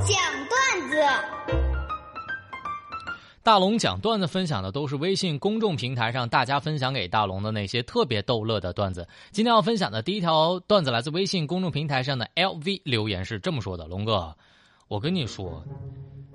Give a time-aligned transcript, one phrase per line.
[0.00, 0.16] 讲
[0.48, 0.96] 段子。
[3.42, 9.06] 大龙讲段子分享的都是微信公众平台上大家分享给大龙的那些特别逗乐的段子。
[9.32, 14.34] 今天要分享的第一条段子来自微信公众平台上的 LV 留言是这么说的：“龙哥，
[14.88, 15.62] 我跟你说，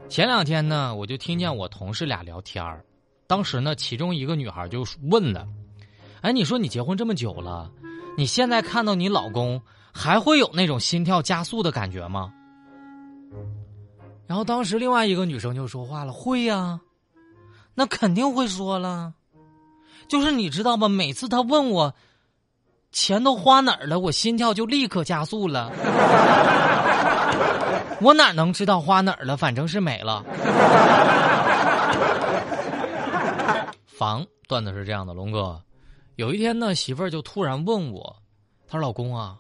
[0.08, 2.86] 前两天呢，我就听见我同事俩聊天儿，
[3.26, 5.48] 当时呢，其中一个女孩就问了
[6.22, 7.72] ：‘哎，你说你结婚这么久了，
[8.16, 9.60] 你现在看到你老公
[9.92, 12.32] 还会有那种心跳加速的感觉吗？’
[14.30, 16.80] 然后当时另外一个女生就说话了：‘会呀。’
[17.74, 19.12] 那肯定会说了，
[20.08, 20.88] 就是你知道吗？
[20.88, 21.96] 每次他问我
[22.92, 25.72] 钱都花哪儿了，我心跳就立刻加速了。
[28.02, 29.36] 我哪能知道花哪儿了？
[29.36, 30.24] 反正是没了。
[33.88, 35.60] 房段子是这样的，龙哥，
[36.18, 38.16] 有一天呢，媳妇儿就突然问我，
[38.68, 39.40] 她说：“老公啊，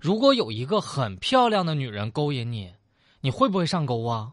[0.00, 2.72] 如果有一个很漂亮的女人勾引你，
[3.20, 4.32] 你会不会上钩啊？”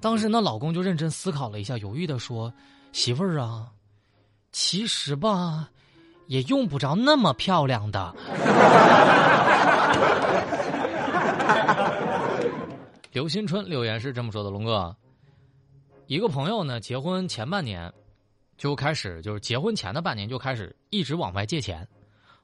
[0.00, 2.52] 当时那老公就认真思考了一下，犹豫的说
[2.92, 3.70] ：“媳妇儿啊，
[4.50, 5.70] 其实吧，
[6.26, 8.12] 也用不着那么漂亮的。”
[13.12, 14.96] 刘新春留言是这么说的：“龙哥，
[16.06, 17.92] 一个朋友呢，结婚前半年
[18.56, 21.86] 就开始，就是结婚前的半年就开始一直往外借钱，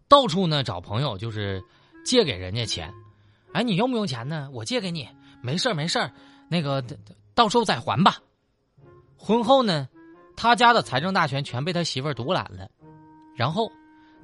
[0.07, 1.61] 到处呢找朋友，就是
[2.05, 2.93] 借给人家钱。
[3.53, 4.49] 哎，你用不用钱呢？
[4.53, 5.09] 我借给你，
[5.43, 6.13] 没事儿没事儿，
[6.49, 6.83] 那个。”
[7.35, 8.17] 到时候再还吧。
[9.17, 9.89] 婚后呢，
[10.37, 12.69] 他家的财政大权全被他媳妇儿独揽了，
[13.37, 13.71] 然后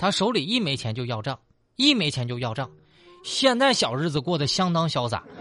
[0.01, 1.39] 他手里一没钱就要账，
[1.77, 2.69] 一没钱就要账。
[3.23, 5.23] 现在小日子过得相当潇洒。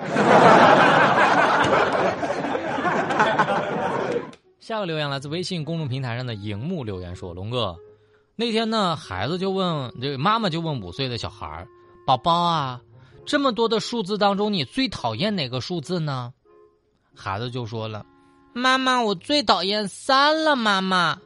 [4.59, 7.75] 下个留言来自微信公众平台上的荧幕留言说：“龙哥，
[8.35, 11.65] 那天呢，孩子就问这妈妈就问五岁的小孩
[12.05, 12.79] 宝宝啊，
[13.25, 16.33] 这么多的数字当中，你最讨厌哪个数字呢？”
[17.15, 18.05] 孩子就说了
[18.53, 20.55] ：“妈妈，我最讨厌三了。
[20.55, 21.19] 妈妈，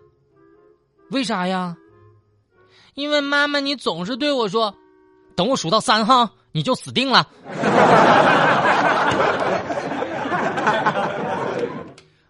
[1.12, 1.78] 为啥呀？
[2.94, 4.76] 因为妈妈，你总是对我说，
[5.36, 7.28] 等我数到三哈，你就死定了。”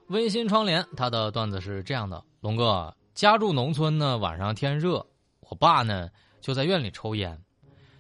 [0.07, 5.05] 温馨窗帘，他的段子是这样的：龙哥家住农村呢，晚上天热，
[5.41, 7.41] 我爸呢就在院里抽烟，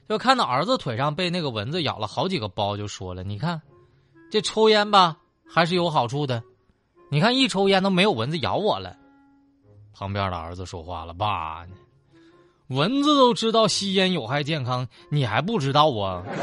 [0.07, 3.61] 就看到儿子腿上被那个蚊子咬了好几个包，就说了：“你看，
[4.31, 5.17] 这抽烟吧。”
[5.49, 6.43] 还是有好处的，
[7.09, 8.97] 你看一抽烟都没有蚊子咬我了。
[9.93, 11.65] 旁边的儿子说话了：“爸，
[12.67, 16.21] 蚊子都知道吸烟有害健康，你还不知道啊？”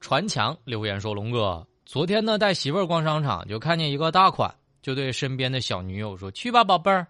[0.00, 7.06] 传强留言说：“龙哥，昨天呢带媳妇儿逛商场，就看见一个大款，就对身边的小女友说：‘去吧，宝贝儿，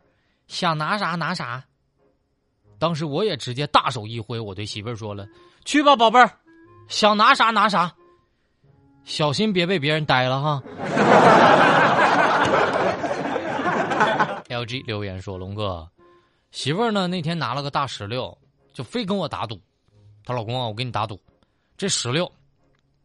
[0.48, 1.62] 想拿啥拿啥。’
[2.78, 5.26] 当时我也直接大手一挥，我对媳妇儿说了
[5.64, 6.30] ：‘去吧，宝贝儿。’”
[6.88, 7.94] 想拿啥拿啥，
[9.04, 10.62] 小心别被别人逮了哈。
[14.48, 15.86] LG 留言说：“龙哥，
[16.50, 18.36] 媳妇儿呢那天拿了个大石榴，
[18.72, 19.60] 就非跟我打赌。
[20.24, 21.20] 她老公啊，我跟你打赌，
[21.76, 22.30] 这石榴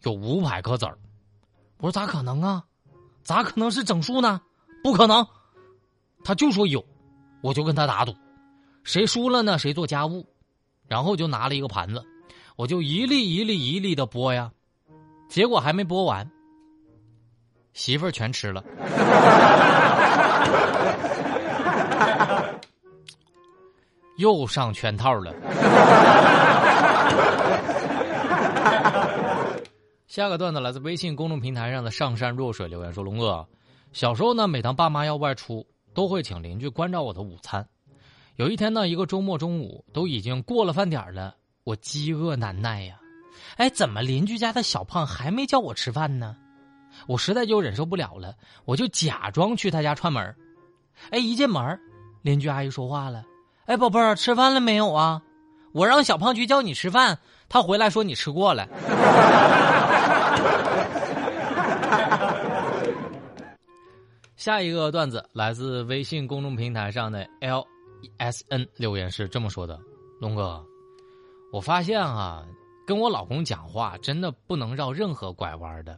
[0.04, 0.98] 有五百颗籽儿。
[1.80, 2.64] 我说咋可能啊？
[3.24, 4.40] 咋可能是整数呢？
[4.82, 5.28] 不可能。
[6.24, 6.86] 他就说有，
[7.44, 8.16] 我就跟他打赌，
[8.84, 9.60] 谁输了呢？
[9.60, 10.26] 谁做家务？
[10.88, 12.04] 然后就拿了一个盘子。”
[12.56, 14.52] 我就一粒一粒一粒的剥呀，
[15.28, 16.30] 结果还没剥完，
[17.74, 18.64] 媳妇儿全吃了，
[24.18, 25.34] 又上圈套了。
[30.06, 33.48] 下个段子来自微信公众平台上的上善若水留言说：“龙哥，
[33.94, 37.68] 小时候呢，每当爸妈要外出，都会请邻居关照我的午餐。
[38.36, 43.00] 有一天呢，一个周末中午，都已经过了饭点了。”我饥饿难耐呀，
[43.56, 46.36] 哎，怎么邻居家的小胖还没叫我吃饭呢？
[47.08, 50.36] 我实在就忍受不了了，我就假装去他家串门
[51.12, 51.80] 哎，一进门
[52.22, 53.24] 邻居阿姨说话了
[53.66, 55.22] ：“哎，宝贝儿，吃饭了没有啊？
[55.72, 57.18] 我让小胖去叫你吃饭，
[57.48, 58.68] 他回来说你吃过了。
[64.44, 67.66] 下一个段子来自微信公众平台上的 L
[68.18, 69.80] S N 留言是这么说的
[70.20, 70.62] ：“龙哥。”
[71.54, 72.46] 我发现啊，
[72.86, 75.98] 跟我老公讲话真的不能绕任何拐弯的。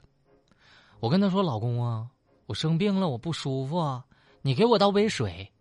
[1.00, 2.06] 我跟他说：“老公啊，
[2.46, 4.06] 我生病了，我不舒服啊，
[4.44, 5.52] 你给我倒杯水。”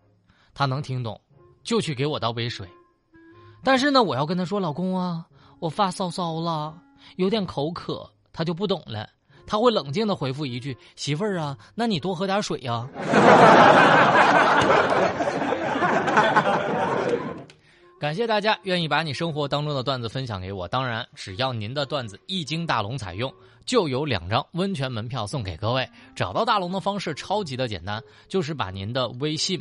[0.52, 1.19] 他能听懂，
[1.62, 2.69] 就去给我倒杯水。
[3.62, 5.26] 但是呢，我要跟他说：“老公啊，
[5.58, 6.78] 我发骚骚了，
[7.16, 9.08] 有点口渴。”他就不懂了，
[9.46, 12.88] 他会冷静的回复一句：“媳妇儿啊，那你多喝点水呀。
[18.00, 20.69] ”感谢大家愿意把你生活当中的段子分享给我。
[20.69, 23.32] 当然，只要您的段子一经大龙采用，
[23.64, 25.88] 就有两张温泉门票送给各位。
[26.14, 29.58] 找到大龙的方式超级的简单，就是把您的微信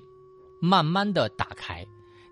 [0.59, 1.85] 慢慢的打开，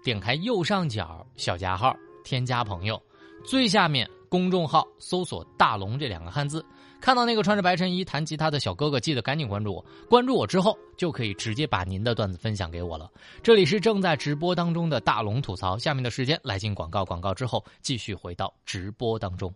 [0.03, 1.95] 点开右上角小加号，
[2.25, 3.01] 添加朋友，
[3.45, 6.65] 最下面公众号搜索“大龙”这两个汉字。
[7.01, 9.83] 看到那个穿着白衬衣弹吉他的小哥哥，记得赶紧关注我。
[10.07, 13.09] 关注我之后，就可以直接把您的段子分享给我了。
[13.41, 19.51] 这里是正在直播当中的大龙吐槽，下面的时间来进广告，广告之后继续回到直播当中。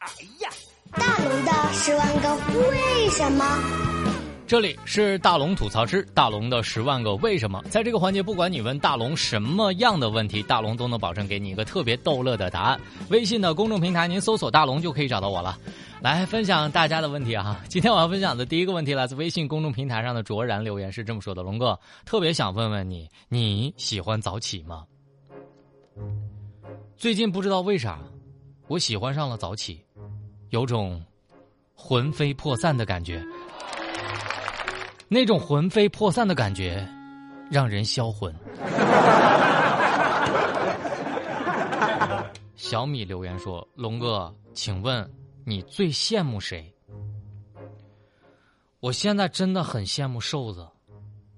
[0.00, 0.08] 哎
[0.40, 0.50] 呀，
[0.90, 2.34] 大龙的十万个
[2.68, 4.19] 为什么？
[4.50, 12.80] 这里是大龙吐槽之大龙的十万个为什么，在这个环节，不管你问大龙什么样的问题，大龙都能保证给你一个特别逗乐的答案。
[13.10, 15.56] 微信的公众平台，您搜索“大龙”就可以找到我了。
[16.00, 17.64] 来分享大家的问题啊！
[17.68, 24.84] 今天我要分享的第一个问题来自微信公众平台上的卓然留言，是这么说的：“龙哥，特别想问问你，你喜欢早起吗？
[26.96, 28.00] 最近不知道为啥，
[28.66, 29.80] 我喜欢上了早起，
[30.48, 31.00] 有种
[31.72, 33.24] 魂飞魄散的感觉。”
[35.12, 36.88] 那种魂飞魄散的感觉，
[37.50, 38.32] 让人销魂。
[42.54, 45.10] 小米留言说：“龙哥，请问
[45.44, 46.72] 你最羡慕谁？”
[48.78, 50.64] 我现在真的很羡慕瘦子，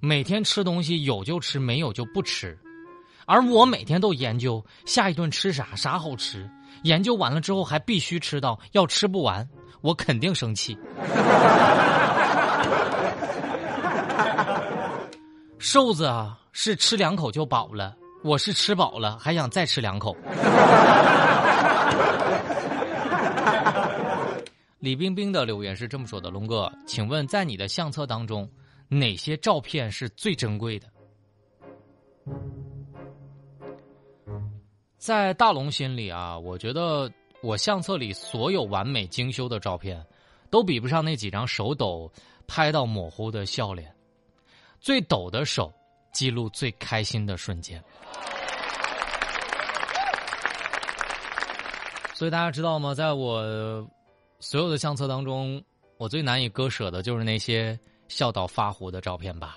[0.01, 2.59] 每天吃东西有就吃，没有就不吃，
[3.25, 6.47] 而我每天都研究下一顿吃啥，啥好吃，
[6.83, 9.49] 研究完了之后还必须吃到，要吃不完，
[9.81, 10.77] 我肯定生气。
[15.63, 17.95] 瘦子啊，是吃两口就饱了；
[18.25, 20.17] 我是吃饱了还想再吃两口。
[24.81, 28.51] 李冰冰的留言是这么说的：“龙哥，请问在你的相册当中，
[28.89, 30.89] 哪些照片是最珍贵的？”
[34.99, 37.09] 在大龙心里啊，我觉得
[37.41, 40.05] 我相册里所有完美精修的照片，
[40.51, 42.11] 都比不上那几张手抖
[42.49, 43.95] 拍到模糊的笑脸。
[44.83, 45.73] 最抖的手，
[46.13, 47.81] 记录最开心的瞬间。
[52.13, 52.93] 所以大家知道吗？
[52.93, 53.89] 在我
[54.41, 55.63] 所有的相册当中，
[55.99, 59.57] 我最难以割舍的就是那些笑到发糊的照片吧。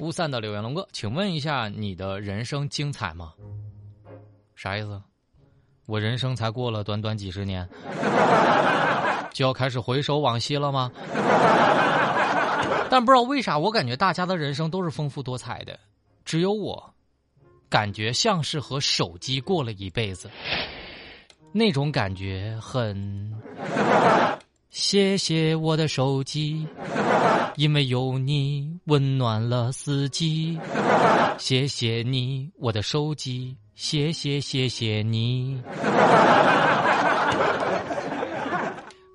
[0.00, 3.32] 乌散的柳岩龙哥，请问一下，你的人生精彩吗？
[4.54, 5.00] 啥意思？
[5.86, 7.66] 我人生才过了短短几十年。
[9.42, 10.92] 就要开始回首往昔了吗？
[12.88, 15.76] 但不知道为啥，我感觉大家的人生都是丰富多彩的，
[16.24, 16.94] 只有我，
[17.68, 20.30] 感觉像是和手机过了一辈子，
[21.50, 23.34] 那种感觉很。
[24.70, 26.64] 谢谢我的手机，
[27.56, 30.56] 因为有你温暖了四季。
[31.36, 35.60] 谢谢你，我的手机，谢谢谢谢你。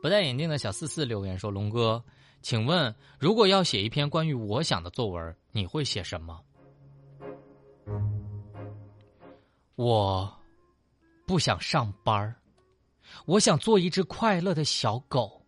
[0.07, 2.01] 不戴眼镜的小四四留言说：“龙哥，
[2.41, 6.39] 请问，如果要写一篇关于我想的作文，你会写什么？”
[9.75, 10.33] 我
[11.25, 12.33] 不想上班
[13.25, 15.41] 我想做一只快乐的小狗，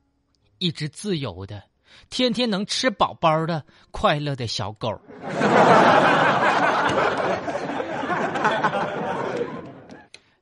[0.57, 1.63] 一只自由的、
[2.09, 4.89] 天天能吃饱饱的快乐的小狗。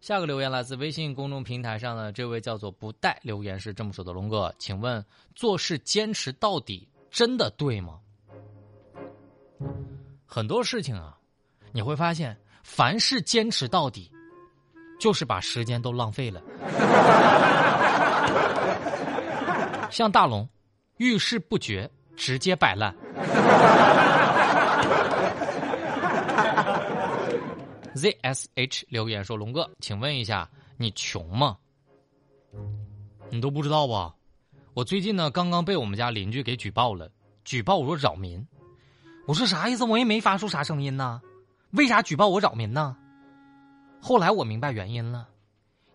[0.08, 5.04] 下个留言来自微信公众平台上的这位叫做不带留言是这么说的：龙哥，请问
[5.36, 8.00] 做事坚持到底真的对吗？
[10.26, 11.18] 很多事情啊，
[11.74, 14.10] 你会发现，凡是坚持到底，
[14.98, 16.42] 就是把时间都浪费了。
[19.92, 20.48] 像大龙，
[21.00, 22.96] 遇事不决，直接摆烂。
[27.98, 31.58] Zsh 留言说：“龙哥，请问一下，你穷吗？
[33.30, 34.14] 你都不知道吧？
[34.74, 37.10] 我最近呢，刚刚被我们家邻居给举报了，
[37.44, 38.46] 举报我说扰民。
[39.26, 39.84] 我说啥意思？
[39.84, 41.20] 我也没发出啥声音呢，
[41.72, 42.96] 为啥举报我扰民呢？
[44.00, 45.28] 后来我明白原因了，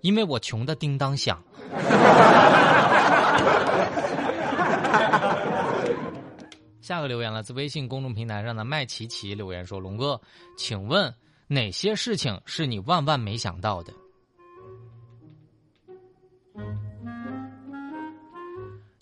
[0.00, 1.40] 因为我穷的叮当响。
[6.82, 10.20] 下个留言来自微信公众平台上的麦琪琪留言说：龙哥，
[10.58, 11.14] 请问。”
[11.52, 13.92] 哪些事情是你万万没想到的？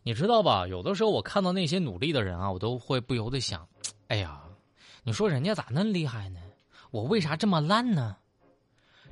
[0.02, 0.66] 你知道吧？
[0.66, 3.68] 有的时候我看到那些努力的人啊，我都会不由得想：
[4.08, 4.42] 哎呀，
[5.04, 6.40] 你说人家咋那厉害呢？
[6.90, 8.16] 我为啥这么烂呢？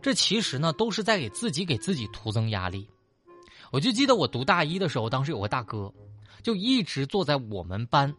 [0.03, 2.89] 这其实呢，都是在给自己给自己徒增压力。
[3.71, 5.95] 我就记得我读大一的时候，当时有个大哥，
[6.43, 8.13] 就一直坐在我们班，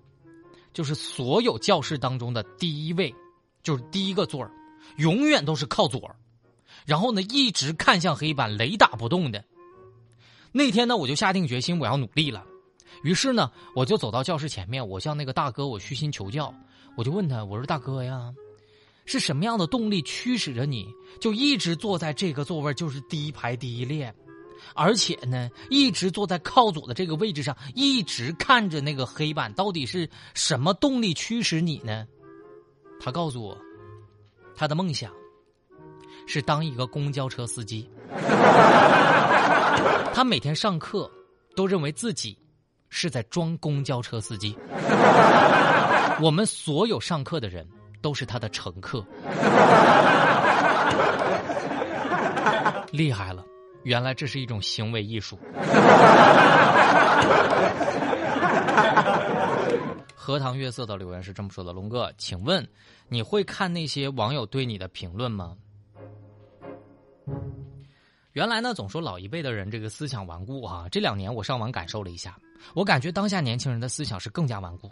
[0.72, 3.14] 就是所有教室当中的第一位。
[3.62, 4.50] 就是第一个座儿，
[4.98, 6.16] 永远都是靠左，
[6.86, 9.44] 然后呢一直看向黑板，雷打不动的。
[10.52, 12.44] 那天呢，我就下定决心我要努力了，
[13.04, 16.54] 于是呢，我就走到教室前面，我向那个大哥我虚心求教，
[16.98, 18.34] 我就问他，我说大哥呀，
[19.06, 20.88] 是什么样的动力驱使着你，
[21.22, 24.14] 就一直坐在这个座位，就是第一排第一列？
[24.76, 32.06] 而且呢，一直坐在靠左的这个位置上，一直看着那个黑板，到底是什么动力驱使你呢？
[33.00, 33.58] 他告诉我，
[34.60, 35.10] 他的梦想
[36.28, 37.90] 是当一个公交车司机。
[40.14, 41.10] 他每天上课
[41.56, 42.38] 都认为自己
[42.90, 44.54] 是在装公交车司机。
[46.22, 47.66] 我们所有上课的人
[48.02, 49.00] 都是他的乘客。
[52.92, 53.46] 厉害了！
[53.84, 55.40] 原来这是一种行为艺术。
[60.30, 62.64] 荷塘月色的留言是这么说的：“龙哥，请问
[63.08, 65.58] 你会看那些网友对你的评论吗？”
[68.34, 70.88] 原来呢，总说老一辈的人这个思想顽固哈。
[70.92, 72.38] 这两年我上网感受了一下，
[72.76, 74.92] 我感觉当下年轻人的思想是更加顽固。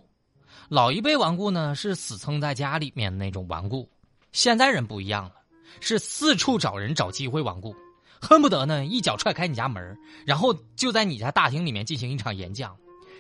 [0.69, 3.87] 老一辈顽固呢，是死撑在家里面那种顽固；
[4.31, 5.35] 现在人不一样了，
[5.81, 7.75] 是四处找人找机会顽固。
[8.19, 12.75] 恨不得呢一脚踹开你家门，然后就在你家大厅里面进行一场演讲，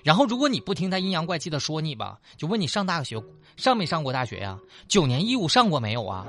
[0.07, 3.21] 然后如果你不听他阴阳怪气的说你吧，就问你上大学
[3.57, 4.57] 上没上过大学呀？
[4.87, 6.25] 九年义务上过没有啊？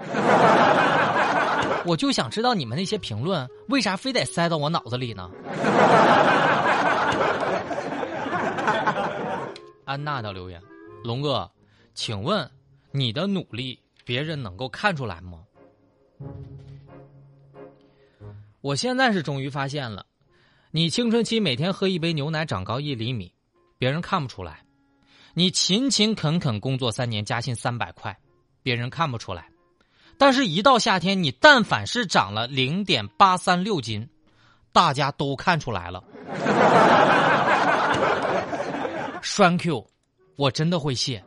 [1.87, 5.31] 我就想知道你们那些评论为啥非得塞到我脑子里呢？
[9.85, 10.61] 安娜的留言，
[11.05, 11.49] 龙哥，
[11.95, 12.51] 请问
[12.91, 15.39] 你的努力别人能够看出来吗？
[18.61, 20.05] 我现在是终于发现了，
[20.73, 23.33] 你青春期每天喝一杯牛奶长高一厘米，
[23.79, 24.55] 别人看不出来；
[25.35, 28.19] 你勤勤恳恳工作三年加薪三百块，
[28.61, 29.49] 别人看不出来。
[30.19, 34.09] 但是，一到夏天，你但凡是长了零点八三六斤，
[34.73, 36.03] 大家都看出来了。
[39.23, 39.87] 栓 Q，
[40.35, 41.23] 我真的会谢。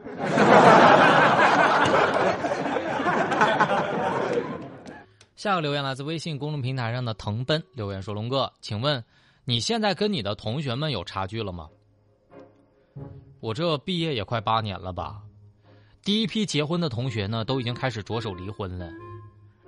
[5.38, 9.01] 下个留言来自微信公众平台上的腾奔留言说：“龙哥，请问
[9.46, 11.70] 你现在跟你的同学们有差距了吗？
[13.39, 15.21] 我这毕业也快八年了吧，
[16.03, 18.89] 第一批结婚的同学呢，都已经开始着手离婚了，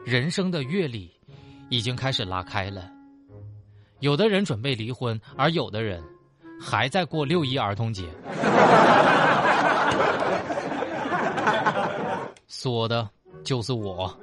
[0.06, 1.12] 人生的阅历
[1.70, 2.90] 已经开始拉开了。
[4.00, 6.04] 有的人准备离婚，而有的人
[6.62, 8.08] 还在过六一儿童节。
[12.48, 13.10] 说的
[13.44, 14.16] 就是我。”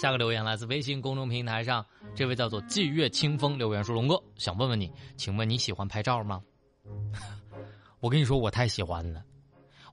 [0.00, 1.84] 下个留言来自微信公众平台上，
[2.18, 6.42] 这位叫做霁月清风留言说：“龙哥，想问问你，请问你喜欢拍照吗？”
[8.02, 9.22] 我跟你说，我太喜欢了。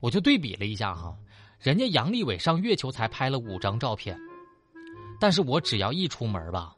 [0.00, 1.16] 我就对比了一下哈，
[1.60, 4.18] 人家杨利伟上月球才拍了五张照片，
[5.20, 6.74] 但是我只要一出门吧，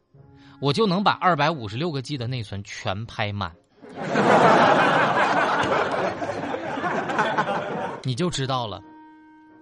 [0.60, 3.50] 我就能把二百五十六个 G 的内存全拍满。
[8.04, 8.82] 你就知道了，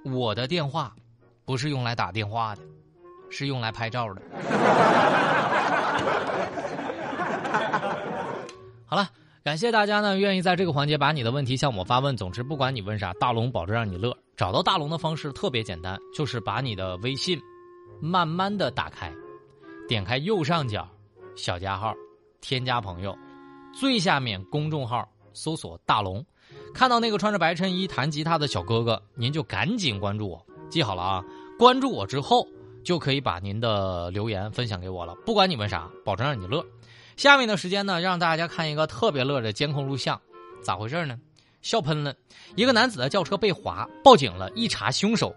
[0.04, 0.96] 我的电话
[1.44, 2.62] 不是用来打电话的。
[3.28, 4.22] 是用来拍照的。
[8.88, 9.08] 好了，
[9.42, 12.16] 感谢大家呢，愿意在这个环节把你的问题向我发问。
[12.16, 14.16] 总之，不管你问啥，大龙保证让你乐。
[14.36, 17.36] 找到大龙的方式特别简单，就是把你的微信
[18.00, 19.12] 慢慢的打开，
[19.88, 20.88] 点开右上角
[21.34, 21.92] 小加号，
[22.40, 23.16] 添加朋友，
[23.74, 26.24] 最下面公众号搜索大龙，
[26.72, 30.46] 看到那个穿着白衬衣弹吉他的小哥哥，您就赶紧关注我。
[30.70, 31.24] 记好了啊，
[31.58, 32.46] 关注我之后。
[32.84, 36.64] 就可以把您的留言分享给我了，不管你问啥，保证让你乐。
[37.16, 40.20] 下面的时间呢，让大家看一个特别乐的监控录像，
[40.62, 41.18] 咋回事呢？
[41.62, 42.14] 笑喷了！
[42.54, 45.34] 一个男子的轿车被划，报警了，一查凶手，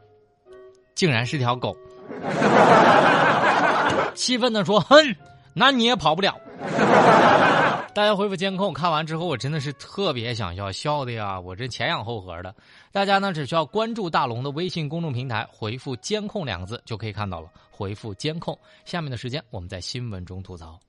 [0.94, 1.76] 竟然是条狗。
[4.14, 5.16] 气愤的说：“哼，
[5.54, 6.38] 那你也跑不了。”
[7.96, 12.54] 大家恢复监控，看完之后我真的是特别想笑，笑的呀，我这前仰后合的。
[12.92, 17.50] 大家呢只需要关注大龙的微信公众平台，回复“监控”两个字就可以看到了。
[17.72, 20.80] 回复“监控”，下面的时间我们在新闻中吐槽。